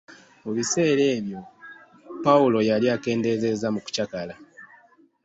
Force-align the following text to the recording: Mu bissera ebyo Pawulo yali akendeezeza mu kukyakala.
Mu 0.43 0.51
bissera 0.57 1.03
ebyo 1.15 1.41
Pawulo 2.23 2.57
yali 2.69 2.87
akendeezeza 2.95 3.67
mu 3.73 3.79
kukyakala. 3.85 4.33